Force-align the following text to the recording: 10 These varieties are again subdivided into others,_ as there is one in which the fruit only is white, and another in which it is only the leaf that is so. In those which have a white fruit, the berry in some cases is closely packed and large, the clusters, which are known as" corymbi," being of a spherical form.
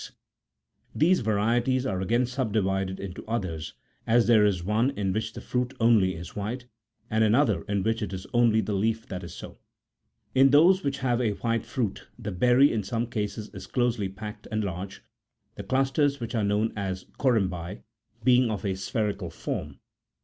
10 0.01 0.15
These 0.95 1.19
varieties 1.19 1.85
are 1.85 2.01
again 2.01 2.25
subdivided 2.25 2.99
into 2.99 3.23
others,_ 3.27 3.73
as 4.07 4.25
there 4.25 4.43
is 4.43 4.63
one 4.63 4.89
in 4.97 5.13
which 5.13 5.33
the 5.33 5.41
fruit 5.41 5.75
only 5.79 6.15
is 6.15 6.35
white, 6.35 6.65
and 7.11 7.23
another 7.23 7.61
in 7.65 7.83
which 7.83 8.01
it 8.01 8.11
is 8.11 8.25
only 8.33 8.61
the 8.61 8.73
leaf 8.73 9.05
that 9.09 9.23
is 9.23 9.35
so. 9.35 9.59
In 10.33 10.49
those 10.49 10.83
which 10.83 10.97
have 11.05 11.21
a 11.21 11.33
white 11.33 11.67
fruit, 11.67 12.07
the 12.17 12.31
berry 12.31 12.73
in 12.73 12.81
some 12.81 13.05
cases 13.05 13.49
is 13.49 13.67
closely 13.67 14.09
packed 14.09 14.47
and 14.51 14.63
large, 14.63 15.03
the 15.53 15.61
clusters, 15.61 16.19
which 16.19 16.33
are 16.33 16.43
known 16.43 16.73
as" 16.75 17.03
corymbi," 17.19 17.83
being 18.23 18.49
of 18.49 18.65
a 18.65 18.73
spherical 18.73 19.29
form. 19.29 19.77